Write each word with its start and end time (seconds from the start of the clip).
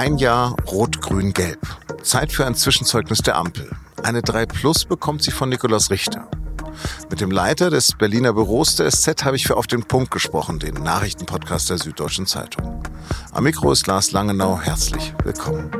Ein 0.00 0.16
Jahr 0.16 0.56
Rot-Grün-Gelb. 0.66 1.60
Zeit 2.02 2.32
für 2.32 2.46
ein 2.46 2.54
Zwischenzeugnis 2.54 3.18
der 3.18 3.36
Ampel. 3.36 3.70
Eine 4.02 4.22
3 4.22 4.46
Plus 4.46 4.86
bekommt 4.86 5.22
sie 5.22 5.30
von 5.30 5.50
Nikolaus 5.50 5.90
Richter. 5.90 6.26
Mit 7.10 7.20
dem 7.20 7.30
Leiter 7.30 7.68
des 7.68 7.92
Berliner 7.98 8.32
Büros 8.32 8.76
der 8.76 8.90
SZ 8.90 9.26
habe 9.26 9.36
ich 9.36 9.46
für 9.46 9.58
Auf 9.58 9.66
den 9.66 9.82
Punkt 9.82 10.10
gesprochen, 10.10 10.58
den 10.58 10.72
Nachrichtenpodcast 10.72 11.68
der 11.68 11.76
Süddeutschen 11.76 12.24
Zeitung. 12.24 12.82
Am 13.32 13.44
Mikro 13.44 13.72
ist 13.72 13.86
Lars 13.88 14.12
Langenau. 14.12 14.58
Herzlich 14.58 15.12
willkommen. 15.22 15.70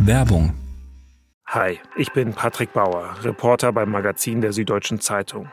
Werbung. 0.00 0.54
Hi, 1.46 1.78
ich 1.94 2.12
bin 2.12 2.32
Patrick 2.34 2.72
Bauer, 2.72 3.14
Reporter 3.22 3.72
beim 3.72 3.92
Magazin 3.92 4.40
der 4.40 4.52
Süddeutschen 4.52 5.00
Zeitung. 5.00 5.52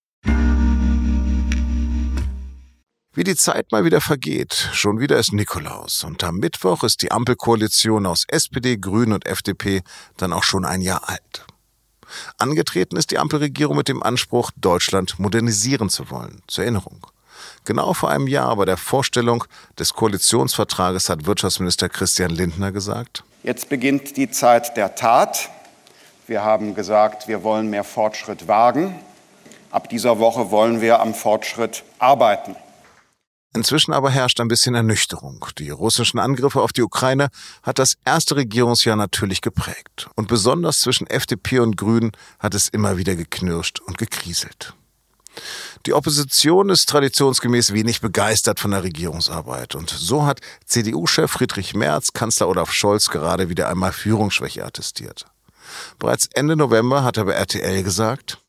Wie 3.13 3.25
die 3.25 3.35
Zeit 3.35 3.73
mal 3.73 3.83
wieder 3.83 3.99
vergeht, 3.99 4.69
schon 4.71 5.01
wieder 5.01 5.17
ist 5.17 5.33
Nikolaus 5.33 6.05
und 6.05 6.23
am 6.23 6.37
Mittwoch 6.37 6.85
ist 6.85 7.01
die 7.01 7.11
Ampelkoalition 7.11 8.05
aus 8.05 8.23
SPD, 8.29 8.77
Grünen 8.77 9.11
und 9.11 9.25
FDP 9.25 9.81
dann 10.15 10.31
auch 10.31 10.43
schon 10.43 10.63
ein 10.63 10.79
Jahr 10.79 11.09
alt. 11.09 11.45
Angetreten 12.37 12.95
ist 12.95 13.11
die 13.11 13.19
Ampelregierung 13.19 13.75
mit 13.75 13.89
dem 13.89 14.01
Anspruch, 14.01 14.51
Deutschland 14.55 15.19
modernisieren 15.19 15.89
zu 15.89 16.09
wollen. 16.09 16.41
Zur 16.47 16.63
Erinnerung. 16.63 17.05
Genau 17.65 17.93
vor 17.93 18.11
einem 18.11 18.27
Jahr 18.27 18.55
bei 18.55 18.63
der 18.63 18.77
Vorstellung 18.77 19.43
des 19.77 19.93
Koalitionsvertrages 19.93 21.09
hat 21.09 21.25
Wirtschaftsminister 21.25 21.89
Christian 21.89 22.31
Lindner 22.31 22.71
gesagt, 22.71 23.25
Jetzt 23.43 23.67
beginnt 23.67 24.15
die 24.15 24.31
Zeit 24.31 24.77
der 24.77 24.95
Tat. 24.95 25.49
Wir 26.27 26.43
haben 26.43 26.75
gesagt, 26.75 27.27
wir 27.27 27.43
wollen 27.43 27.69
mehr 27.69 27.83
Fortschritt 27.83 28.47
wagen. 28.47 28.95
Ab 29.69 29.89
dieser 29.89 30.17
Woche 30.17 30.49
wollen 30.49 30.79
wir 30.79 31.01
am 31.01 31.13
Fortschritt 31.13 31.83
arbeiten. 31.99 32.55
Inzwischen 33.53 33.91
aber 33.91 34.09
herrscht 34.09 34.39
ein 34.39 34.47
bisschen 34.47 34.75
Ernüchterung. 34.75 35.45
Die 35.57 35.71
russischen 35.71 36.19
Angriffe 36.19 36.61
auf 36.61 36.71
die 36.71 36.83
Ukraine 36.83 37.29
hat 37.63 37.79
das 37.79 37.95
erste 38.05 38.37
Regierungsjahr 38.37 38.95
natürlich 38.95 39.41
geprägt. 39.41 40.09
Und 40.15 40.29
besonders 40.29 40.79
zwischen 40.79 41.05
FDP 41.07 41.59
und 41.59 41.75
Grünen 41.75 42.13
hat 42.39 42.55
es 42.55 42.69
immer 42.69 42.97
wieder 42.97 43.15
geknirscht 43.15 43.81
und 43.81 43.97
gekriselt. 43.97 44.73
Die 45.85 45.93
Opposition 45.93 46.69
ist 46.69 46.87
traditionsgemäß 46.87 47.73
wenig 47.73 47.99
begeistert 47.99 48.59
von 48.59 48.71
der 48.71 48.83
Regierungsarbeit. 48.83 49.75
Und 49.75 49.89
so 49.89 50.25
hat 50.25 50.39
CDU-Chef 50.65 51.29
Friedrich 51.29 51.73
Merz 51.73 52.13
Kanzler 52.13 52.47
Olaf 52.47 52.71
Scholz 52.71 53.09
gerade 53.09 53.49
wieder 53.49 53.67
einmal 53.67 53.91
Führungsschwäche 53.91 54.63
attestiert. 54.63 55.25
Bereits 55.99 56.27
Ende 56.33 56.55
November 56.55 57.03
hat 57.03 57.17
er 57.17 57.25
bei 57.25 57.33
RTL 57.33 57.83
gesagt, 57.83 58.39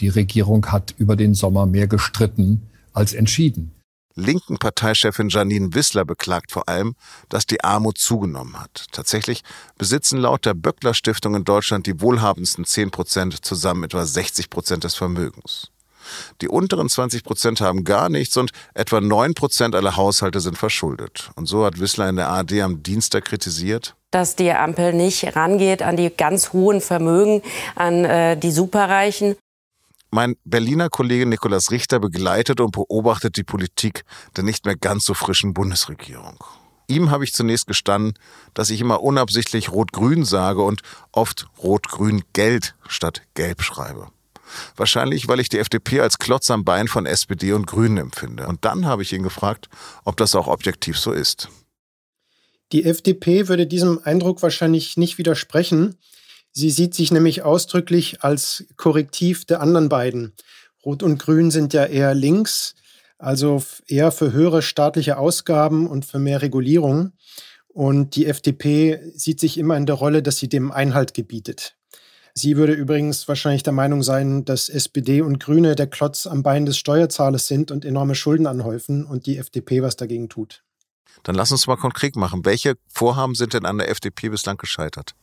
die 0.00 0.08
Regierung 0.08 0.64
hat 0.66 0.94
über 0.96 1.16
den 1.16 1.34
Sommer 1.34 1.66
mehr 1.66 1.86
gestritten 1.86 2.70
als 2.92 3.12
entschieden 3.12 3.72
linken 4.18 4.58
Parteichefin 4.58 5.28
Janine 5.28 5.74
Wissler 5.74 6.04
beklagt 6.04 6.52
vor 6.52 6.68
allem, 6.68 6.94
dass 7.28 7.46
die 7.46 7.62
Armut 7.64 7.98
zugenommen 7.98 8.60
hat. 8.60 8.86
Tatsächlich 8.92 9.42
besitzen 9.76 10.18
laut 10.18 10.44
der 10.44 10.54
Böckler 10.54 10.94
Stiftung 10.94 11.34
in 11.34 11.44
Deutschland 11.44 11.86
die 11.86 12.00
wohlhabendsten 12.00 12.64
10 12.64 12.90
Prozent 12.90 13.44
zusammen 13.44 13.84
etwa 13.84 14.04
60 14.04 14.50
Prozent 14.50 14.84
des 14.84 14.94
Vermögens. 14.94 15.70
Die 16.40 16.48
unteren 16.48 16.88
20 16.88 17.24
Prozent 17.24 17.60
haben 17.60 17.84
gar 17.84 18.08
nichts 18.08 18.36
und 18.36 18.50
etwa 18.74 19.00
9 19.00 19.34
Prozent 19.34 19.74
aller 19.74 19.96
Haushalte 19.96 20.40
sind 20.40 20.56
verschuldet. 20.56 21.30
Und 21.36 21.46
so 21.46 21.64
hat 21.64 21.78
Wissler 21.80 22.08
in 22.08 22.16
der 22.16 22.28
ARD 22.28 22.60
am 22.60 22.82
Dienstag 22.82 23.26
kritisiert, 23.26 23.94
dass 24.10 24.36
die 24.36 24.50
Ampel 24.52 24.94
nicht 24.94 25.36
rangeht 25.36 25.82
an 25.82 25.96
die 25.96 26.10
ganz 26.10 26.52
hohen 26.52 26.80
Vermögen, 26.80 27.42
an 27.74 28.04
äh, 28.04 28.36
die 28.36 28.50
Superreichen. 28.50 29.36
Mein 30.10 30.36
Berliner 30.44 30.88
Kollege 30.88 31.26
Nikolaus 31.26 31.70
Richter 31.70 32.00
begleitet 32.00 32.60
und 32.60 32.72
beobachtet 32.72 33.36
die 33.36 33.44
Politik 33.44 34.04
der 34.36 34.44
nicht 34.44 34.64
mehr 34.64 34.76
ganz 34.76 35.04
so 35.04 35.12
frischen 35.12 35.52
Bundesregierung. 35.52 36.42
Ihm 36.86 37.10
habe 37.10 37.24
ich 37.24 37.34
zunächst 37.34 37.66
gestanden, 37.66 38.14
dass 38.54 38.70
ich 38.70 38.80
immer 38.80 39.02
unabsichtlich 39.02 39.70
Rot-Grün 39.70 40.24
sage 40.24 40.62
und 40.62 40.80
oft 41.12 41.46
Rot-Grün-Geld 41.62 42.74
statt 42.88 43.22
Gelb 43.34 43.62
schreibe. 43.62 44.08
Wahrscheinlich, 44.76 45.28
weil 45.28 45.40
ich 45.40 45.50
die 45.50 45.58
FDP 45.58 46.00
als 46.00 46.18
Klotz 46.18 46.50
am 46.50 46.64
Bein 46.64 46.88
von 46.88 47.04
SPD 47.04 47.52
und 47.52 47.66
Grünen 47.66 47.98
empfinde. 47.98 48.46
Und 48.46 48.64
dann 48.64 48.86
habe 48.86 49.02
ich 49.02 49.12
ihn 49.12 49.22
gefragt, 49.22 49.68
ob 50.04 50.16
das 50.16 50.34
auch 50.34 50.46
objektiv 50.46 50.98
so 50.98 51.12
ist. 51.12 51.50
Die 52.72 52.84
FDP 52.84 53.48
würde 53.48 53.66
diesem 53.66 54.00
Eindruck 54.04 54.42
wahrscheinlich 54.42 54.96
nicht 54.96 55.18
widersprechen. 55.18 55.96
Sie 56.52 56.70
sieht 56.70 56.94
sich 56.94 57.12
nämlich 57.12 57.42
ausdrücklich 57.42 58.22
als 58.22 58.64
Korrektiv 58.76 59.44
der 59.44 59.60
anderen 59.60 59.88
beiden. 59.88 60.34
Rot 60.84 61.02
und 61.02 61.18
Grün 61.18 61.50
sind 61.50 61.72
ja 61.72 61.84
eher 61.84 62.14
links, 62.14 62.74
also 63.18 63.62
eher 63.86 64.12
für 64.12 64.32
höhere 64.32 64.62
staatliche 64.62 65.18
Ausgaben 65.18 65.86
und 65.86 66.04
für 66.04 66.18
mehr 66.18 66.42
Regulierung. 66.42 67.12
Und 67.68 68.16
die 68.16 68.26
FDP 68.26 69.00
sieht 69.14 69.40
sich 69.40 69.58
immer 69.58 69.76
in 69.76 69.86
der 69.86 69.96
Rolle, 69.96 70.22
dass 70.22 70.38
sie 70.38 70.48
dem 70.48 70.72
Einhalt 70.72 71.14
gebietet. 71.14 71.76
Sie 72.34 72.56
würde 72.56 72.72
übrigens 72.72 73.26
wahrscheinlich 73.26 73.64
der 73.64 73.72
Meinung 73.72 74.02
sein, 74.02 74.44
dass 74.44 74.68
SPD 74.68 75.22
und 75.22 75.40
Grüne 75.40 75.74
der 75.74 75.88
Klotz 75.88 76.26
am 76.26 76.42
Bein 76.42 76.66
des 76.66 76.78
Steuerzahlers 76.78 77.48
sind 77.48 77.70
und 77.70 77.84
enorme 77.84 78.14
Schulden 78.14 78.46
anhäufen 78.46 79.04
und 79.04 79.26
die 79.26 79.38
FDP 79.38 79.82
was 79.82 79.96
dagegen 79.96 80.28
tut. 80.28 80.62
Dann 81.24 81.34
lass 81.34 81.50
uns 81.50 81.66
mal 81.66 81.76
konkret 81.76 82.14
machen. 82.14 82.44
Welche 82.44 82.76
Vorhaben 82.86 83.34
sind 83.34 83.54
denn 83.54 83.66
an 83.66 83.78
der 83.78 83.90
FDP 83.90 84.28
bislang 84.28 84.56
gescheitert? 84.56 85.14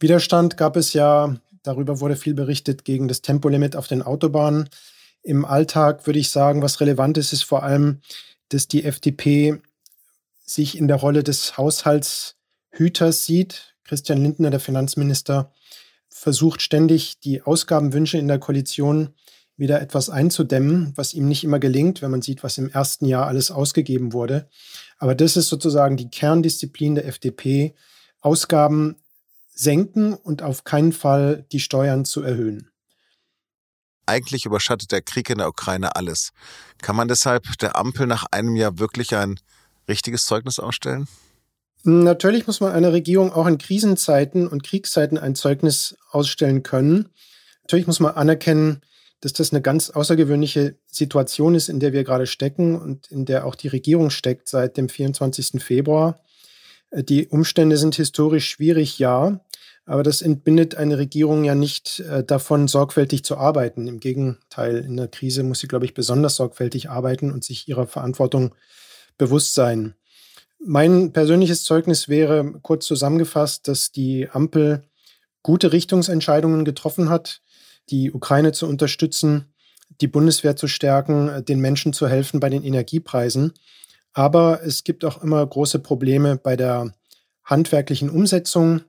Widerstand 0.00 0.56
gab 0.56 0.76
es 0.76 0.94
ja, 0.94 1.36
darüber 1.62 2.00
wurde 2.00 2.16
viel 2.16 2.34
berichtet, 2.34 2.84
gegen 2.84 3.06
das 3.06 3.20
Tempolimit 3.20 3.76
auf 3.76 3.86
den 3.86 4.02
Autobahnen. 4.02 4.68
Im 5.22 5.44
Alltag 5.44 6.06
würde 6.06 6.18
ich 6.18 6.30
sagen, 6.30 6.62
was 6.62 6.80
relevant 6.80 7.18
ist, 7.18 7.34
ist 7.34 7.42
vor 7.44 7.62
allem, 7.62 8.00
dass 8.48 8.66
die 8.66 8.84
FDP 8.84 9.60
sich 10.42 10.76
in 10.76 10.88
der 10.88 10.96
Rolle 10.96 11.22
des 11.22 11.58
Haushaltshüters 11.58 13.26
sieht. 13.26 13.74
Christian 13.84 14.22
Lindner, 14.22 14.50
der 14.50 14.60
Finanzminister, 14.60 15.52
versucht 16.08 16.62
ständig, 16.62 17.20
die 17.20 17.42
Ausgabenwünsche 17.42 18.18
in 18.18 18.26
der 18.26 18.38
Koalition 18.38 19.10
wieder 19.56 19.82
etwas 19.82 20.08
einzudämmen, 20.08 20.94
was 20.96 21.12
ihm 21.12 21.28
nicht 21.28 21.44
immer 21.44 21.58
gelingt, 21.58 22.00
wenn 22.00 22.10
man 22.10 22.22
sieht, 22.22 22.42
was 22.42 22.56
im 22.56 22.70
ersten 22.70 23.04
Jahr 23.04 23.26
alles 23.26 23.50
ausgegeben 23.50 24.14
wurde. 24.14 24.48
Aber 24.98 25.14
das 25.14 25.36
ist 25.36 25.48
sozusagen 25.48 25.98
die 25.98 26.10
Kerndisziplin 26.10 26.94
der 26.94 27.06
FDP, 27.06 27.74
Ausgaben 28.20 28.96
senken 29.60 30.14
und 30.14 30.42
auf 30.42 30.64
keinen 30.64 30.92
Fall 30.92 31.44
die 31.52 31.60
Steuern 31.60 32.04
zu 32.04 32.22
erhöhen. 32.22 32.70
Eigentlich 34.06 34.46
überschattet 34.46 34.90
der 34.90 35.02
Krieg 35.02 35.28
in 35.30 35.38
der 35.38 35.48
Ukraine 35.48 35.94
alles. 35.96 36.30
Kann 36.80 36.96
man 36.96 37.08
deshalb 37.08 37.58
der 37.58 37.76
Ampel 37.76 38.06
nach 38.06 38.24
einem 38.30 38.56
Jahr 38.56 38.78
wirklich 38.78 39.14
ein 39.14 39.38
richtiges 39.88 40.24
Zeugnis 40.24 40.58
ausstellen? 40.58 41.06
Natürlich 41.82 42.46
muss 42.46 42.60
man 42.60 42.72
einer 42.72 42.92
Regierung 42.92 43.32
auch 43.32 43.46
in 43.46 43.58
Krisenzeiten 43.58 44.48
und 44.48 44.62
Kriegszeiten 44.62 45.18
ein 45.18 45.34
Zeugnis 45.34 45.96
ausstellen 46.10 46.62
können. 46.62 47.10
Natürlich 47.62 47.86
muss 47.86 48.00
man 48.00 48.14
anerkennen, 48.14 48.80
dass 49.20 49.34
das 49.34 49.52
eine 49.52 49.62
ganz 49.62 49.90
außergewöhnliche 49.90 50.78
Situation 50.86 51.54
ist, 51.54 51.68
in 51.68 51.80
der 51.80 51.92
wir 51.92 52.04
gerade 52.04 52.26
stecken 52.26 52.80
und 52.80 53.10
in 53.10 53.26
der 53.26 53.46
auch 53.46 53.54
die 53.54 53.68
Regierung 53.68 54.10
steckt 54.10 54.48
seit 54.48 54.76
dem 54.76 54.88
24. 54.88 55.62
Februar. 55.62 56.18
Die 56.92 57.28
Umstände 57.28 57.76
sind 57.76 57.94
historisch 57.94 58.48
schwierig, 58.48 58.98
ja. 58.98 59.40
Aber 59.90 60.04
das 60.04 60.22
entbindet 60.22 60.76
eine 60.76 60.98
Regierung 60.98 61.42
ja 61.42 61.56
nicht 61.56 61.98
äh, 61.98 62.22
davon, 62.22 62.68
sorgfältig 62.68 63.24
zu 63.24 63.36
arbeiten. 63.36 63.88
Im 63.88 63.98
Gegenteil, 63.98 64.76
in 64.76 64.96
der 64.96 65.08
Krise 65.08 65.42
muss 65.42 65.58
sie, 65.58 65.66
glaube 65.66 65.84
ich, 65.84 65.94
besonders 65.94 66.36
sorgfältig 66.36 66.88
arbeiten 66.88 67.32
und 67.32 67.42
sich 67.42 67.66
ihrer 67.66 67.88
Verantwortung 67.88 68.54
bewusst 69.18 69.54
sein. 69.54 69.96
Mein 70.60 71.12
persönliches 71.12 71.64
Zeugnis 71.64 72.08
wäre 72.08 72.52
kurz 72.62 72.86
zusammengefasst, 72.86 73.66
dass 73.66 73.90
die 73.90 74.28
Ampel 74.30 74.84
gute 75.42 75.72
Richtungsentscheidungen 75.72 76.64
getroffen 76.64 77.10
hat, 77.10 77.42
die 77.88 78.12
Ukraine 78.12 78.52
zu 78.52 78.68
unterstützen, 78.68 79.52
die 80.00 80.06
Bundeswehr 80.06 80.54
zu 80.54 80.68
stärken, 80.68 81.44
den 81.46 81.58
Menschen 81.58 81.92
zu 81.92 82.06
helfen 82.06 82.38
bei 82.38 82.48
den 82.48 82.62
Energiepreisen. 82.62 83.54
Aber 84.12 84.60
es 84.62 84.84
gibt 84.84 85.04
auch 85.04 85.20
immer 85.20 85.44
große 85.44 85.80
Probleme 85.80 86.36
bei 86.36 86.54
der 86.54 86.94
handwerklichen 87.42 88.08
Umsetzung 88.08 88.82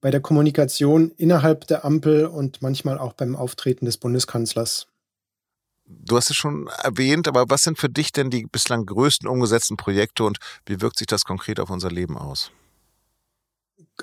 bei 0.00 0.10
der 0.10 0.20
Kommunikation 0.20 1.10
innerhalb 1.16 1.66
der 1.66 1.84
Ampel 1.84 2.26
und 2.26 2.62
manchmal 2.62 2.98
auch 2.98 3.12
beim 3.12 3.36
Auftreten 3.36 3.84
des 3.84 3.98
Bundeskanzlers. 3.98 4.86
Du 5.84 6.16
hast 6.16 6.30
es 6.30 6.36
schon 6.36 6.68
erwähnt, 6.82 7.26
aber 7.26 7.46
was 7.48 7.64
sind 7.64 7.78
für 7.78 7.88
dich 7.88 8.12
denn 8.12 8.30
die 8.30 8.46
bislang 8.46 8.86
größten 8.86 9.28
umgesetzten 9.28 9.76
Projekte 9.76 10.24
und 10.24 10.38
wie 10.64 10.80
wirkt 10.80 10.98
sich 10.98 11.08
das 11.08 11.24
konkret 11.24 11.58
auf 11.58 11.68
unser 11.68 11.90
Leben 11.90 12.16
aus? 12.16 12.52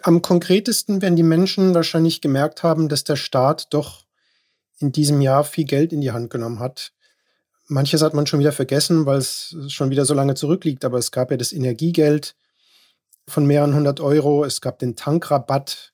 Am 0.04 0.22
konkretesten 0.22 1.02
werden 1.02 1.16
die 1.16 1.24
Menschen 1.24 1.74
wahrscheinlich 1.74 2.22
gemerkt 2.22 2.62
haben, 2.62 2.90
dass 2.90 3.04
der 3.04 3.16
Staat 3.16 3.68
doch 3.74 4.06
in 4.80 4.92
diesem 4.92 5.22
Jahr 5.22 5.44
viel 5.44 5.66
Geld 5.66 5.94
in 5.94 6.02
die 6.02 6.12
Hand 6.12 6.30
genommen 6.30 6.60
hat. 6.60 6.92
Manches 7.68 8.02
hat 8.02 8.14
man 8.14 8.28
schon 8.28 8.40
wieder 8.40 8.52
vergessen, 8.52 9.06
weil 9.06 9.18
es 9.18 9.56
schon 9.70 9.90
wieder 9.90 10.06
so 10.06 10.14
lange 10.14 10.36
zurückliegt, 10.36 10.86
aber 10.86 10.98
es 10.98 11.12
gab 11.12 11.32
ja 11.32 11.38
das 11.38 11.52
Energiegeld 11.52 12.36
von 13.28 13.46
mehreren 13.46 13.76
hundert 13.76 14.00
Euro, 14.00 14.44
es 14.46 14.62
gab 14.62 14.80
den 14.80 14.96
Tankrabatt, 14.96 15.94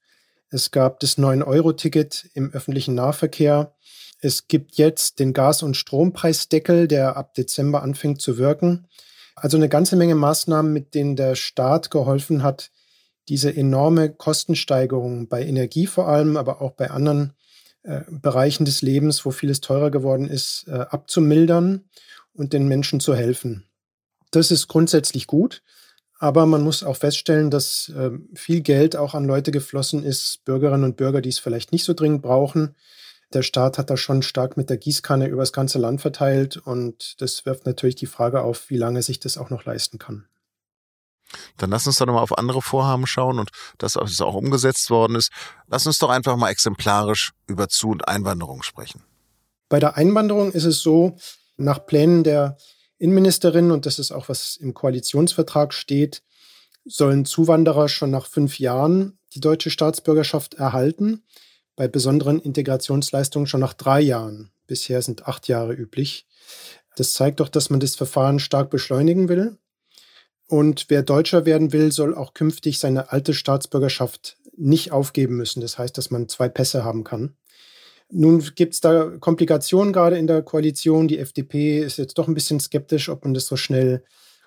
es 0.49 0.71
gab 0.71 0.99
das 0.99 1.17
9-Euro-Ticket 1.17 2.29
im 2.33 2.51
öffentlichen 2.51 2.95
Nahverkehr, 2.95 3.73
es 4.21 4.47
gibt 4.47 4.75
jetzt 4.75 5.19
den 5.19 5.33
Gas- 5.33 5.63
und 5.63 5.75
Strompreisdeckel, 5.75 6.87
der 6.87 7.17
ab 7.17 7.33
Dezember 7.33 7.83
anfängt 7.83 8.21
zu 8.21 8.37
wirken. 8.37 8.87
Also 9.35 9.57
eine 9.57 9.67
ganze 9.67 9.95
Menge 9.95 10.15
Maßnahmen, 10.15 10.71
mit 10.71 10.95
denen 10.95 11.15
der 11.15 11.35
Staat 11.35 11.91
geholfen 11.91 12.43
hat, 12.43 12.71
diese 13.27 13.53
enorme 13.53 14.09
Kostensteigerung 14.13 15.27
bei 15.27 15.43
Energie 15.43 15.87
vor 15.87 16.07
allem, 16.07 16.37
aber 16.37 16.61
auch 16.61 16.71
bei 16.71 16.91
anderen 16.91 17.33
äh, 17.83 18.01
Bereichen 18.09 18.63
des 18.63 18.81
Lebens, 18.81 19.25
wo 19.25 19.31
vieles 19.31 19.59
teurer 19.59 19.91
geworden 19.91 20.29
ist, 20.29 20.65
äh, 20.67 20.71
abzumildern 20.71 21.89
und 22.33 22.53
den 22.53 22.67
Menschen 22.67 22.99
zu 22.99 23.15
helfen. 23.15 23.65
Das 24.31 24.51
ist 24.51 24.67
grundsätzlich 24.67 25.27
gut, 25.27 25.63
aber 26.23 26.45
man 26.45 26.63
muss 26.63 26.83
auch 26.83 26.95
feststellen, 26.95 27.51
dass 27.51 27.89
äh, 27.89 28.11
viel 28.33 28.61
Geld 28.61 28.95
auch 28.95 29.13
an 29.13 29.25
Leute 29.25 29.51
geflossen 29.51 30.05
ist, 30.05 30.45
Bürgerinnen 30.45 30.85
und 30.85 30.95
Bürger, 30.95 31.19
die 31.19 31.27
es 31.27 31.37
vielleicht 31.37 31.73
nicht 31.73 31.83
so 31.83 31.93
dringend 31.93 32.21
brauchen. 32.21 32.77
Der 33.33 33.41
Staat 33.41 33.77
hat 33.77 33.89
da 33.89 33.97
schon 33.97 34.21
stark 34.21 34.55
mit 34.55 34.69
der 34.69 34.77
Gießkanne 34.77 35.27
über 35.27 35.41
das 35.41 35.51
ganze 35.51 35.79
Land 35.79 35.99
verteilt 35.99 36.55
und 36.55 37.19
das 37.19 37.45
wirft 37.45 37.65
natürlich 37.65 37.95
die 37.95 38.05
Frage 38.05 38.41
auf, 38.41 38.69
wie 38.69 38.77
lange 38.77 39.01
sich 39.01 39.19
das 39.19 39.37
auch 39.37 39.49
noch 39.49 39.65
leisten 39.65 39.97
kann. 39.97 40.25
Dann 41.57 41.71
lass 41.71 41.87
uns 41.87 41.97
doch 41.97 42.05
nochmal 42.05 42.23
auf 42.23 42.37
andere 42.37 42.61
Vorhaben 42.61 43.05
schauen 43.05 43.37
und 43.37 43.49
das, 43.77 43.97
was 43.97 44.21
auch 44.21 44.35
umgesetzt 44.35 44.89
worden 44.89 45.17
ist. 45.17 45.29
Lass 45.67 45.85
uns 45.85 45.99
doch 45.99 46.09
einfach 46.09 46.37
mal 46.37 46.51
exemplarisch 46.51 47.33
über 47.47 47.67
Zu- 47.67 47.89
und 47.89 48.07
Einwanderung 48.07 48.63
sprechen. 48.63 49.03
Bei 49.67 49.81
der 49.81 49.97
Einwanderung 49.97 50.53
ist 50.53 50.63
es 50.63 50.79
so, 50.79 51.17
nach 51.57 51.85
Plänen 51.85 52.23
der 52.23 52.55
Innenministerin, 52.97 53.71
und 53.71 53.85
das 53.85 53.99
ist 53.99 54.11
auch 54.11 54.29
was 54.29 54.55
im 54.57 54.73
Koalitionsvertrag 54.73 55.73
steht, 55.73 56.23
sollen 56.85 57.25
Zuwanderer 57.25 57.89
schon 57.89 58.11
nach 58.11 58.27
fünf 58.27 58.59
Jahren 58.59 59.17
die 59.33 59.39
deutsche 59.39 59.69
Staatsbürgerschaft 59.69 60.55
erhalten, 60.55 61.23
bei 61.75 61.87
besonderen 61.87 62.39
Integrationsleistungen 62.39 63.47
schon 63.47 63.61
nach 63.61 63.73
drei 63.73 63.99
Jahren. 63.99 64.51
Bisher 64.67 65.01
sind 65.01 65.27
acht 65.27 65.47
Jahre 65.47 65.73
üblich. 65.73 66.27
Das 66.95 67.13
zeigt 67.13 67.39
doch, 67.39 67.49
dass 67.49 67.69
man 67.69 67.79
das 67.79 67.95
Verfahren 67.95 68.39
stark 68.39 68.69
beschleunigen 68.69 69.27
will. 69.27 69.57
Und 70.47 70.85
wer 70.89 71.01
Deutscher 71.01 71.45
werden 71.45 71.73
will, 71.73 71.91
soll 71.91 72.13
auch 72.13 72.33
künftig 72.33 72.77
seine 72.77 73.11
alte 73.11 73.33
Staatsbürgerschaft 73.33 74.37
nicht 74.55 74.91
aufgeben 74.91 75.35
müssen. 75.35 75.61
Das 75.61 75.77
heißt, 75.77 75.97
dass 75.97 76.11
man 76.11 76.29
zwei 76.29 76.47
Pässe 76.47 76.83
haben 76.83 77.03
kann. 77.03 77.35
Nun 78.15 78.43
gibt 78.55 78.75
es 78.75 78.81
da 78.81 79.17
Komplikationen 79.19 79.91
gerade 79.91 80.17
in 80.19 80.27
der 80.27 80.43
Koalition. 80.43 81.07
Die 81.07 81.17
FDP 81.17 81.79
ist 81.79 81.97
jetzt 81.97 82.17
doch 82.19 82.27
ein 82.27 82.35
bisschen 82.35 82.59
skeptisch, 82.59 83.09
ob 83.09 83.23
man 83.23 83.33
das 83.33 83.47
so 83.47 83.55
schnell 83.55 84.03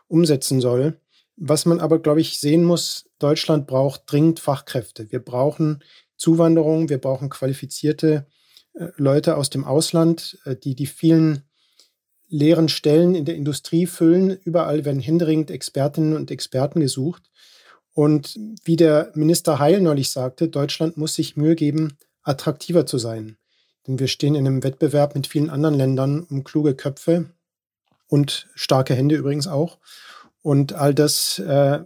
umsetzen 0.07 0.61
soll. 0.61 1.01
Was 1.37 1.67
man 1.67 1.81
aber, 1.81 1.99
glaube 1.99 2.21
ich, 2.21 2.39
sehen 2.39 2.63
muss, 2.63 3.07
Deutschland 3.19 3.67
braucht 3.67 4.03
dringend 4.07 4.39
Fachkräfte. 4.39 5.11
Wir 5.11 5.19
brauchen 5.19 5.83
Zuwanderung, 6.17 6.89
wir 6.89 6.99
brauchen 6.99 7.29
qualifizierte 7.29 8.27
äh, 8.75 8.87
Leute 8.97 9.37
aus 9.37 9.51
dem 9.51 9.65
Ausland, 9.65 10.39
äh, 10.45 10.55
die 10.55 10.77
die 10.77 10.87
vielen 10.87 11.43
leeren 12.29 12.69
Stellen 12.69 13.17
in 13.17 13.25
der 13.25 13.35
Industrie 13.35 13.87
füllen. 13.87 14.39
Überall 14.45 14.85
werden 14.85 15.01
händeringend 15.01 15.51
Expertinnen 15.51 16.15
und 16.15 16.31
Experten 16.31 16.81
gesucht. 16.81 17.25
Und 17.93 18.39
wie 18.65 18.77
der 18.77 19.11
Minister 19.15 19.59
Heil 19.59 19.81
neulich 19.81 20.11
sagte, 20.11 20.49
Deutschland 20.49 20.97
muss 20.97 21.15
sich 21.15 21.37
Mühe 21.37 21.57
geben, 21.57 21.99
attraktiver 22.23 22.87
zu 22.87 22.99
sein. 22.99 23.37
Denn 23.87 23.99
wir 23.99 24.09
stehen 24.09 24.35
in 24.35 24.47
einem 24.47 24.63
Wettbewerb 24.63 25.15
mit 25.15 25.27
vielen 25.27 25.51
anderen 25.51 25.77
Ländern 25.77 26.23
um 26.25 26.45
kluge 26.45 26.75
Köpfe 26.75 27.31
und 28.09 28.49
starke 28.55 28.95
Hände 28.95 29.17
übrigens 29.17 29.47
auch. 29.47 29.79
Und 30.43 30.73
all 30.73 30.95
das 30.95 31.39
äh, 31.39 31.81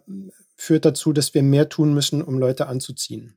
führt 0.57 0.85
dazu, 0.85 1.13
dass 1.13 1.35
wir 1.35 1.43
mehr 1.43 1.69
tun 1.69 1.95
müssen, 1.95 2.23
um 2.23 2.39
Leute 2.39 2.67
anzuziehen. 2.67 3.37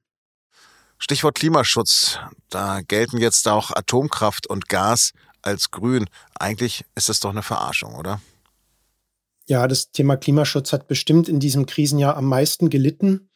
Stichwort 0.97 1.35
Klimaschutz. 1.35 2.19
Da 2.49 2.81
gelten 2.81 3.17
jetzt 3.17 3.47
auch 3.47 3.71
Atomkraft 3.71 4.47
und 4.47 4.69
Gas 4.69 5.11
als 5.41 5.71
grün. 5.71 6.09
Eigentlich 6.39 6.85
ist 6.95 7.09
das 7.09 7.19
doch 7.19 7.31
eine 7.31 7.43
Verarschung, 7.43 7.95
oder? 7.95 8.21
Ja, 9.45 9.67
das 9.67 9.91
Thema 9.91 10.15
Klimaschutz 10.15 10.71
hat 10.71 10.87
bestimmt 10.87 11.27
in 11.27 11.41
diesem 11.41 11.65
Krisenjahr 11.65 12.15
am 12.15 12.25
meisten 12.25 12.69
gelitten. 12.69 13.29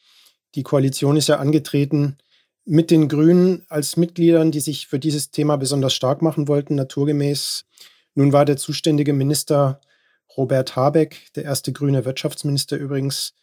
Die 0.56 0.64
Koalition 0.64 1.18
ist 1.18 1.28
ja 1.28 1.38
angetreten 1.40 2.18
mit 2.68 2.92
den 2.92 3.08
Grünen 3.08 3.66
als 3.70 3.98
Mitgliedern, 3.98 4.52
die 4.52 4.60
sich 4.60 4.88
für 4.88 5.00
dieses 5.00 5.32
Thema 5.32 5.58
besonders 5.58 5.94
stark 5.94 6.22
machen 6.22 6.48
wollten, 6.48 6.76
naturgemäß. 6.76 7.66
Nun 8.14 8.34
war 8.34 8.46
der 8.46 8.58
zuständige 8.58 9.14
Minister 9.14 9.82
Robert 10.36 10.76
Habeck, 10.76 11.32
der 11.36 11.46
erste 11.46 11.72
grüne 11.72 12.06
Wirtschaftsminister 12.06 12.78
übrigens, 12.78 13.34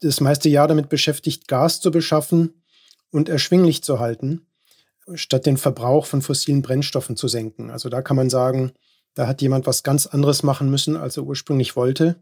das 0.00 0.20
meiste 0.20 0.48
Jahr 0.48 0.68
damit 0.68 0.88
beschäftigt, 0.88 1.48
Gas 1.48 1.80
zu 1.80 1.90
beschaffen 1.90 2.62
und 3.10 3.28
erschwinglich 3.28 3.82
zu 3.82 3.98
halten 3.98 4.46
statt 5.14 5.46
den 5.46 5.56
Verbrauch 5.56 6.06
von 6.06 6.22
fossilen 6.22 6.62
Brennstoffen 6.62 7.16
zu 7.16 7.28
senken. 7.28 7.70
Also 7.70 7.88
da 7.88 8.02
kann 8.02 8.16
man 8.16 8.30
sagen, 8.30 8.72
da 9.14 9.26
hat 9.26 9.42
jemand 9.42 9.66
was 9.66 9.82
ganz 9.82 10.06
anderes 10.06 10.42
machen 10.42 10.70
müssen, 10.70 10.96
als 10.96 11.16
er 11.16 11.24
ursprünglich 11.24 11.76
wollte. 11.76 12.16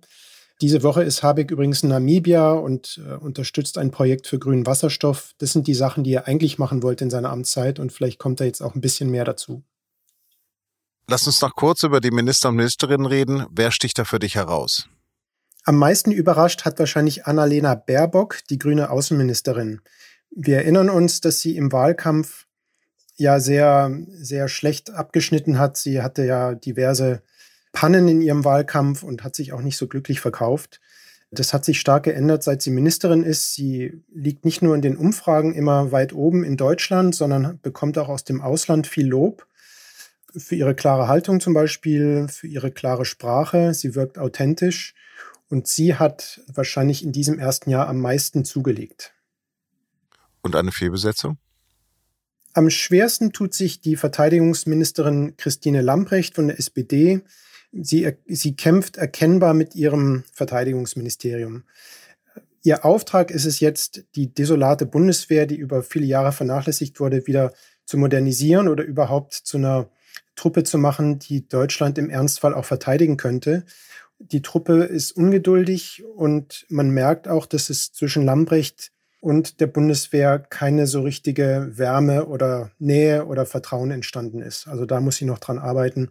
Diese 0.62 0.82
Woche 0.82 1.02
ist 1.02 1.22
Habeck 1.22 1.50
übrigens 1.50 1.82
in 1.82 1.90
Namibia 1.90 2.52
und 2.52 3.00
äh, 3.06 3.14
unterstützt 3.14 3.76
ein 3.76 3.90
Projekt 3.90 4.26
für 4.26 4.38
grünen 4.38 4.66
Wasserstoff. 4.66 5.34
Das 5.38 5.52
sind 5.52 5.66
die 5.66 5.74
Sachen, 5.74 6.02
die 6.02 6.14
er 6.14 6.26
eigentlich 6.26 6.58
machen 6.58 6.82
wollte 6.82 7.04
in 7.04 7.10
seiner 7.10 7.30
Amtszeit 7.30 7.78
und 7.78 7.92
vielleicht 7.92 8.18
kommt 8.18 8.40
da 8.40 8.44
jetzt 8.44 8.62
auch 8.62 8.74
ein 8.74 8.80
bisschen 8.80 9.10
mehr 9.10 9.24
dazu. 9.24 9.62
Lass 11.08 11.26
uns 11.26 11.40
noch 11.42 11.54
kurz 11.54 11.82
über 11.82 12.00
die 12.00 12.10
Minister 12.10 12.48
und 12.48 12.56
Ministerinnen 12.56 13.06
reden. 13.06 13.46
Wer 13.50 13.70
sticht 13.70 13.98
da 13.98 14.04
für 14.04 14.18
dich 14.18 14.34
heraus? 14.34 14.88
Am 15.64 15.76
meisten 15.76 16.10
überrascht 16.10 16.64
hat 16.64 16.78
wahrscheinlich 16.78 17.26
Annalena 17.26 17.74
Baerbock, 17.74 18.38
die 18.48 18.58
grüne 18.58 18.90
Außenministerin. 18.90 19.80
Wir 20.30 20.58
erinnern 20.58 20.88
uns, 20.90 21.20
dass 21.20 21.40
sie 21.40 21.56
im 21.56 21.70
Wahlkampf 21.70 22.46
ja 23.16 23.40
sehr, 23.40 23.96
sehr 24.08 24.48
schlecht 24.48 24.90
abgeschnitten 24.90 25.58
hat. 25.58 25.76
Sie 25.76 26.02
hatte 26.02 26.24
ja 26.24 26.54
diverse 26.54 27.22
Pannen 27.76 28.08
in 28.08 28.22
ihrem 28.22 28.46
Wahlkampf 28.46 29.02
und 29.02 29.22
hat 29.22 29.36
sich 29.36 29.52
auch 29.52 29.60
nicht 29.60 29.76
so 29.76 29.86
glücklich 29.86 30.18
verkauft. 30.18 30.80
Das 31.30 31.52
hat 31.52 31.66
sich 31.66 31.78
stark 31.78 32.04
geändert, 32.04 32.42
seit 32.42 32.62
sie 32.62 32.70
Ministerin 32.70 33.22
ist. 33.22 33.52
Sie 33.52 34.02
liegt 34.10 34.46
nicht 34.46 34.62
nur 34.62 34.74
in 34.74 34.80
den 34.80 34.96
Umfragen 34.96 35.52
immer 35.52 35.92
weit 35.92 36.14
oben 36.14 36.42
in 36.42 36.56
Deutschland, 36.56 37.14
sondern 37.14 37.60
bekommt 37.60 37.98
auch 37.98 38.08
aus 38.08 38.24
dem 38.24 38.40
Ausland 38.40 38.86
viel 38.86 39.06
Lob. 39.06 39.46
Für 40.34 40.54
ihre 40.54 40.74
klare 40.74 41.06
Haltung 41.06 41.38
zum 41.38 41.52
Beispiel, 41.52 42.28
für 42.28 42.46
ihre 42.46 42.70
klare 42.70 43.04
Sprache. 43.04 43.74
Sie 43.74 43.94
wirkt 43.94 44.16
authentisch 44.16 44.94
und 45.50 45.66
sie 45.66 45.96
hat 45.96 46.40
wahrscheinlich 46.46 47.04
in 47.04 47.12
diesem 47.12 47.38
ersten 47.38 47.68
Jahr 47.68 47.88
am 47.88 48.00
meisten 48.00 48.46
zugelegt. 48.46 49.12
Und 50.40 50.56
eine 50.56 50.72
Fehlbesetzung? 50.72 51.36
Am 52.54 52.70
schwersten 52.70 53.34
tut 53.34 53.52
sich 53.52 53.82
die 53.82 53.96
Verteidigungsministerin 53.96 55.36
Christine 55.36 55.82
Lamprecht 55.82 56.36
von 56.36 56.46
der 56.46 56.58
SPD. 56.58 57.20
Sie, 57.72 58.10
sie 58.26 58.56
kämpft 58.56 58.96
erkennbar 58.96 59.54
mit 59.54 59.74
ihrem 59.74 60.24
Verteidigungsministerium. 60.32 61.64
Ihr 62.62 62.84
Auftrag 62.84 63.30
ist 63.30 63.44
es 63.44 63.60
jetzt, 63.60 64.04
die 64.16 64.34
desolate 64.34 64.86
Bundeswehr, 64.86 65.46
die 65.46 65.56
über 65.56 65.82
viele 65.82 66.06
Jahre 66.06 66.32
vernachlässigt 66.32 66.98
wurde, 66.98 67.26
wieder 67.26 67.52
zu 67.84 67.96
modernisieren 67.96 68.66
oder 68.66 68.82
überhaupt 68.82 69.34
zu 69.34 69.56
einer 69.58 69.88
Truppe 70.34 70.64
zu 70.64 70.76
machen, 70.76 71.18
die 71.18 71.48
Deutschland 71.48 71.98
im 71.98 72.10
Ernstfall 72.10 72.54
auch 72.54 72.64
verteidigen 72.64 73.16
könnte. 73.16 73.64
Die 74.18 74.42
Truppe 74.42 74.84
ist 74.84 75.12
ungeduldig 75.12 76.04
und 76.14 76.66
man 76.68 76.90
merkt 76.90 77.28
auch, 77.28 77.46
dass 77.46 77.70
es 77.70 77.92
zwischen 77.92 78.24
Lambrecht 78.24 78.90
und 79.20 79.60
der 79.60 79.66
Bundeswehr 79.66 80.38
keine 80.38 80.86
so 80.86 81.02
richtige 81.02 81.70
Wärme 81.72 82.26
oder 82.26 82.70
Nähe 82.78 83.26
oder 83.26 83.46
Vertrauen 83.46 83.90
entstanden 83.90 84.40
ist. 84.40 84.68
Also 84.68 84.86
da 84.86 85.00
muss 85.00 85.16
sie 85.16 85.24
noch 85.24 85.38
dran 85.38 85.58
arbeiten, 85.58 86.10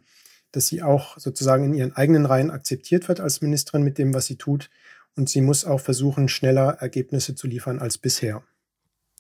dass 0.56 0.68
sie 0.68 0.82
auch 0.82 1.18
sozusagen 1.18 1.66
in 1.66 1.74
ihren 1.74 1.96
eigenen 1.96 2.26
Reihen 2.26 2.52
akzeptiert 2.52 3.08
wird 3.08 3.20
als 3.20 3.42
Ministerin 3.42 3.84
mit 3.84 3.98
dem, 3.98 4.14
was 4.14 4.26
sie 4.26 4.38
tut. 4.38 4.70
Und 5.16 5.30
sie 5.30 5.42
muss 5.42 5.66
auch 5.66 5.80
versuchen, 5.80 6.28
schneller 6.28 6.78
Ergebnisse 6.80 7.36
zu 7.36 7.48
liefern 7.48 7.80
als 7.80 7.98
bisher. 7.98 8.44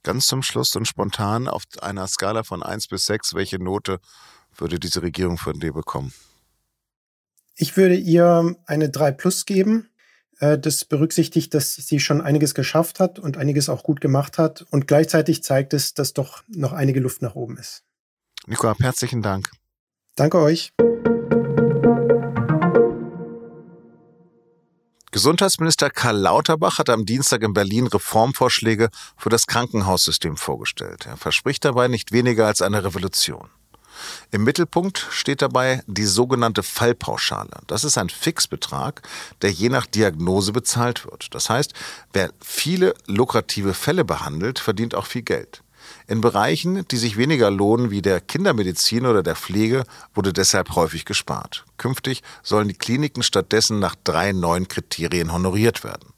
Ganz 0.03 0.27
zum 0.27 0.43
Schluss 0.43 0.75
und 0.75 0.87
spontan 0.87 1.47
auf 1.47 1.63
einer 1.81 2.07
Skala 2.07 2.43
von 2.43 2.61
1 2.61 2.87
bis 2.87 3.05
6, 3.05 3.33
welche 3.33 3.59
Note 3.59 3.99
würde 4.55 4.79
diese 4.79 5.01
Regierung 5.01 5.37
von 5.37 5.59
dir 5.59 5.73
bekommen? 5.73 6.13
Ich 7.55 7.77
würde 7.77 7.95
ihr 7.95 8.55
eine 8.65 8.89
3 8.89 9.11
plus 9.11 9.45
geben. 9.45 9.89
Äh, 10.39 10.59
das 10.59 10.85
berücksichtigt, 10.85 11.53
dass 11.53 11.73
sie 11.73 11.99
schon 11.99 12.21
einiges 12.21 12.53
geschafft 12.53 12.99
hat 12.99 13.19
und 13.19 13.37
einiges 13.37 13.69
auch 13.69 13.83
gut 13.83 14.01
gemacht 14.01 14.37
hat. 14.37 14.65
Und 14.69 14.87
gleichzeitig 14.87 15.43
zeigt 15.43 15.73
es, 15.73 15.93
dass 15.93 16.13
doch 16.13 16.43
noch 16.47 16.73
einige 16.73 16.99
Luft 16.99 17.21
nach 17.21 17.35
oben 17.35 17.57
ist. 17.57 17.83
Nico, 18.45 18.73
herzlichen 18.79 19.21
Dank. 19.21 19.49
Danke 20.15 20.39
euch. 20.39 20.71
Gesundheitsminister 25.15 25.89
Karl 25.89 26.17
Lauterbach 26.17 26.77
hat 26.77 26.89
am 26.89 27.05
Dienstag 27.05 27.41
in 27.41 27.53
Berlin 27.53 27.87
Reformvorschläge 27.87 28.89
für 29.15 29.29
das 29.29 29.47
Krankenhaussystem 29.47 30.35
vorgestellt. 30.35 31.05
Er 31.05 31.15
verspricht 31.15 31.63
dabei 31.63 31.87
nicht 31.87 32.11
weniger 32.11 32.47
als 32.47 32.61
eine 32.61 32.83
Revolution. 32.83 33.47
Im 34.31 34.43
Mittelpunkt 34.43 35.07
steht 35.11 35.41
dabei 35.41 35.81
die 35.87 36.03
sogenannte 36.03 36.63
Fallpauschale. 36.63 37.61
Das 37.67 37.85
ist 37.85 37.97
ein 37.97 38.09
Fixbetrag, 38.09 39.03
der 39.41 39.53
je 39.53 39.69
nach 39.69 39.85
Diagnose 39.85 40.51
bezahlt 40.51 41.05
wird. 41.05 41.33
Das 41.33 41.49
heißt, 41.49 41.71
wer 42.11 42.31
viele 42.41 42.93
lukrative 43.05 43.73
Fälle 43.73 44.03
behandelt, 44.03 44.59
verdient 44.59 44.95
auch 44.95 45.05
viel 45.05 45.21
Geld. 45.21 45.61
In 46.07 46.21
Bereichen, 46.21 46.87
die 46.87 46.97
sich 46.97 47.17
weniger 47.17 47.49
lohnen, 47.49 47.89
wie 47.89 48.01
der 48.01 48.21
Kindermedizin 48.21 49.07
oder 49.07 49.23
der 49.23 49.35
Pflege, 49.35 49.85
wurde 50.13 50.33
deshalb 50.33 50.75
häufig 50.75 51.05
gespart. 51.05 51.65
Künftig 51.77 52.21
sollen 52.43 52.67
die 52.67 52.75
Kliniken 52.75 53.23
stattdessen 53.23 53.79
nach 53.79 53.95
drei 54.03 54.31
neuen 54.31 54.67
Kriterien 54.67 55.33
honoriert 55.33 55.83
werden. 55.83 56.13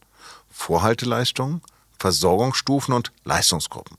Vorhalteleistungen, 0.50 1.62
Versorgungsstufen 2.00 2.94
und 2.94 3.12
Leistungsgruppen. 3.24 3.98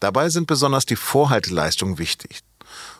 Dabei 0.00 0.28
sind 0.28 0.46
besonders 0.46 0.84
die 0.84 0.96
Vorhalteleistungen 0.96 1.98
wichtig. 1.98 2.40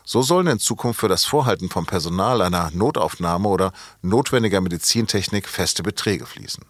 So 0.03 0.23
sollen 0.23 0.47
in 0.47 0.59
Zukunft 0.59 0.99
für 0.99 1.09
das 1.09 1.25
Vorhalten 1.25 1.69
von 1.69 1.85
Personal 1.85 2.41
einer 2.41 2.71
Notaufnahme 2.71 3.47
oder 3.47 3.73
notwendiger 4.01 4.61
Medizintechnik 4.61 5.47
feste 5.47 5.83
Beträge 5.83 6.25
fließen. 6.25 6.63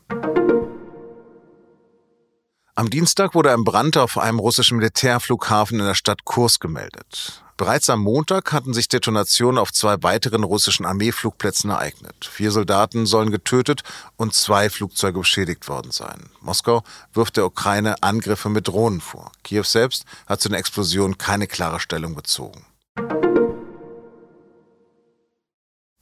Am 2.77 2.91
Dienstag 2.91 3.33
wurde 3.33 3.51
ein 3.51 3.63
Brand 3.63 3.97
auf 3.97 4.19
einem 4.19 4.37
russischen 4.37 4.77
Militärflughafen 4.77 5.79
in 5.79 5.85
der 5.87 5.95
Stadt 5.95 6.25
Kurs 6.25 6.59
gemeldet. 6.59 7.41
Bereits 7.57 7.89
am 7.89 8.01
Montag 8.01 8.53
hatten 8.53 8.71
sich 8.75 8.87
Detonationen 8.87 9.57
auf 9.57 9.73
zwei 9.73 10.03
weiteren 10.03 10.43
russischen 10.43 10.85
Armeeflugplätzen 10.85 11.71
ereignet. 11.71 12.29
Vier 12.31 12.51
Soldaten 12.51 13.07
sollen 13.07 13.31
getötet 13.31 13.81
und 14.15 14.35
zwei 14.35 14.69
Flugzeuge 14.69 15.17
beschädigt 15.17 15.67
worden 15.67 15.89
sein. 15.89 16.29
Moskau 16.41 16.83
wirft 17.13 17.37
der 17.37 17.47
Ukraine 17.47 17.95
Angriffe 18.03 18.49
mit 18.49 18.67
Drohnen 18.67 19.01
vor. 19.01 19.31
Kiew 19.43 19.63
selbst 19.63 20.05
hat 20.27 20.39
zu 20.39 20.49
den 20.49 20.59
Explosionen 20.59 21.17
keine 21.17 21.47
klare 21.47 21.79
Stellung 21.79 22.13
bezogen. 22.13 22.63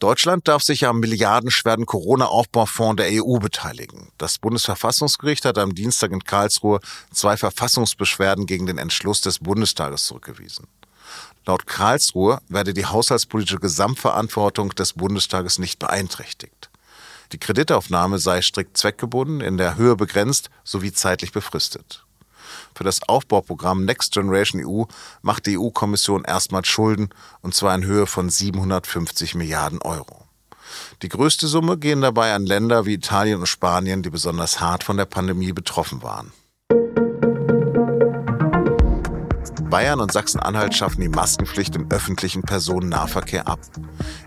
Deutschland 0.06 0.48
darf 0.48 0.62
sich 0.62 0.86
am 0.86 1.00
milliardenschweren 1.00 1.88
Corona-Aufbaufonds 1.88 2.98
der 2.98 3.24
EU 3.24 3.40
beteiligen. 3.40 4.10
Das 4.20 4.38
Bundesverfassungsgericht 4.38 5.46
hat 5.46 5.58
am 5.58 5.74
Dienstag 5.74 6.12
in 6.12 6.24
Karlsruhe 6.24 6.80
zwei 7.12 7.38
Verfassungsbeschwerden 7.38 8.46
gegen 8.46 8.68
den 8.68 8.78
Entschluss 8.78 9.22
des 9.22 9.40
Bundestages 9.40 10.06
zurückgewiesen. 10.06 10.68
Laut 11.48 11.66
Karlsruhe 11.66 12.40
werde 12.50 12.76
die 12.76 12.86
haushaltspolitische 12.86 13.58
Gesamtverantwortung 13.58 14.76
des 14.76 14.94
Bundestages 14.94 15.58
nicht 15.58 15.80
beeinträchtigt. 15.80 16.70
Die 17.32 17.40
Kreditaufnahme 17.40 18.20
sei 18.20 18.44
strikt 18.44 18.78
zweckgebunden, 18.78 19.42
in 19.42 19.58
der 19.58 19.76
Höhe 19.76 19.96
begrenzt 19.96 20.52
sowie 20.64 20.94
zeitlich 20.94 21.32
befristet. 21.32 22.05
Für 22.76 22.84
das 22.84 23.04
Aufbauprogramm 23.08 23.86
Next 23.86 24.14
Generation 24.14 24.66
EU 24.66 24.84
macht 25.22 25.46
die 25.46 25.58
EU-Kommission 25.58 26.24
erstmals 26.24 26.68
Schulden, 26.68 27.10
und 27.42 27.56
zwar 27.56 27.76
in 27.76 27.86
Höhe 27.86 28.08
von 28.08 28.30
750 28.30 29.36
Milliarden 29.36 29.82
Euro. 29.82 30.24
Die 31.02 31.10
größte 31.10 31.48
Summe 31.48 31.78
gehen 31.78 32.02
dabei 32.02 32.34
an 32.34 32.46
Länder 32.46 32.86
wie 32.86 32.94
Italien 32.94 33.40
und 33.40 33.48
Spanien, 33.48 34.04
die 34.04 34.10
besonders 34.10 34.60
hart 34.60 34.84
von 34.84 34.98
der 34.98 35.06
Pandemie 35.06 35.54
betroffen 35.54 36.04
waren. 36.04 36.32
Bayern 39.70 40.00
und 40.00 40.12
Sachsen-Anhalt 40.12 40.74
schaffen 40.76 41.02
die 41.02 41.10
Maskenpflicht 41.10 41.76
im 41.76 41.90
öffentlichen 41.90 42.44
Personennahverkehr 42.44 43.48
ab. 43.48 43.60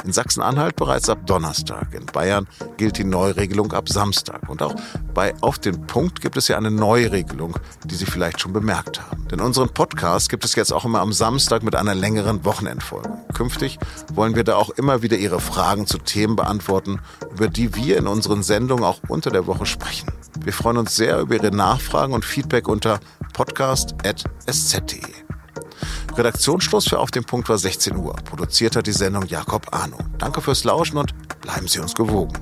In 0.05 0.13
Sachsen-Anhalt 0.13 0.77
bereits 0.77 1.09
ab 1.09 1.27
Donnerstag. 1.27 1.95
In 1.95 2.07
Bayern 2.07 2.47
gilt 2.77 2.99
die 2.99 3.05
Neuregelung 3.05 3.73
ab 3.73 3.89
Samstag. 3.89 4.49
Und 4.49 4.63
auch 4.63 4.75
bei 5.15 5.35
Auf 5.41 5.59
den 5.59 5.87
Punkt 5.87 6.21
gibt 6.21 6.37
es 6.37 6.49
ja 6.49 6.57
eine 6.57 6.71
Neuregelung, 6.71 7.57
die 7.85 7.95
Sie 7.95 8.07
vielleicht 8.07 8.41
schon 8.41 8.53
bemerkt 8.53 9.01
haben. 9.01 9.29
Denn 9.29 9.41
unseren 9.41 9.69
Podcast 9.69 10.29
gibt 10.29 10.45
es 10.45 10.55
jetzt 10.55 10.73
auch 10.73 10.85
immer 10.85 11.01
am 11.01 11.13
Samstag 11.13 11.63
mit 11.63 11.77
einer 11.77 11.95
längeren 11.95 12.45
Wochenendfolge. 12.45 13.11
Künftig 13.35 13.79
wollen 14.13 14.35
wir 14.35 14.45
da 14.45 14.57
auch 14.57 14.71
immer 14.71 15.03
wieder 15.03 15.17
Ihre 15.17 15.41
Fragen 15.41 15.87
zu 15.87 15.99
Themen 15.99 16.37
beantworten, 16.37 17.01
über 17.31 17.49
die 17.49 17.75
wir 17.75 17.97
in 17.97 18.07
unseren 18.07 18.43
Sendungen 18.43 18.85
auch 18.85 19.01
unter 19.09 19.31
der 19.31 19.47
Woche 19.47 19.67
sprechen. 19.67 20.11
Wir 20.45 20.53
freuen 20.53 20.79
uns 20.79 20.97
sehr 20.97 21.21
über 21.21 21.37
Ihre 21.37 21.51
Nachfragen 21.51 22.13
und 22.13 22.25
Feedback 22.25 22.69
unter 22.69 23.01
podcast.sz.de. 23.33 25.28
Redaktionsschluss 26.19 26.89
für 26.89 26.99
Auf 26.99 27.13
dem 27.13 27.25
Punkt 27.25 27.49
war 27.49 27.59
16 27.59 27.97
Uhr. 27.97 28.15
Produziert 28.25 28.75
hat 28.75 28.89
die 28.89 28.93
Sendung 28.93 29.25
Jakob 29.27 29.69
Arno. 29.71 29.99
Danke 30.19 30.41
fürs 30.41 30.65
Lauschen 30.65 30.99
und 30.99 31.15
bleiben 31.41 31.69
Sie 31.69 31.79
uns 31.79 31.95
gewogen. 31.95 32.33